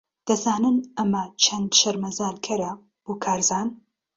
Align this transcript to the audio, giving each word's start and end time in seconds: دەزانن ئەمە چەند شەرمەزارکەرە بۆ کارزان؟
دەزانن 0.27 0.77
ئەمە 0.97 1.23
چەند 1.43 1.69
شەرمەزارکەرە 1.79 2.71
بۆ 3.03 3.13
کارزان؟ 3.23 3.67